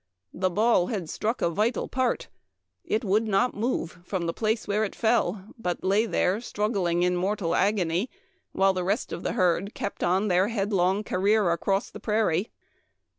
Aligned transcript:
The 0.33 0.49
ball 0.49 0.87
had 0.87 1.11
struck 1.11 1.43
a 1.43 1.49
vital 1.51 1.87
part; 1.87 2.27
it 2.83 3.03
would 3.03 3.27
not 3.27 3.53
move 3.53 3.99
from 4.03 4.25
the 4.25 4.33
place 4.33 4.67
where 4.67 4.83
it 4.83 4.95
fell, 4.95 5.45
but 5.59 5.83
lay 5.83 6.07
there 6.07 6.37
strug 6.37 6.73
gling 6.73 7.03
in 7.03 7.15
mortal 7.15 7.53
agony, 7.53 8.09
while 8.51 8.73
the 8.73 8.83
rest 8.83 9.13
of 9.13 9.21
the 9.21 9.33
herd 9.33 9.75
kept 9.75 10.03
on 10.03 10.27
their 10.27 10.47
headlong 10.47 11.03
career 11.03 11.51
across 11.51 11.91
the 11.91 11.99
prairie. 11.99 12.49